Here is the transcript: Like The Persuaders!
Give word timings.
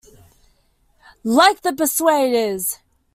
Like 1.23 1.61
The 1.61 1.73
Persuaders! 1.73 2.79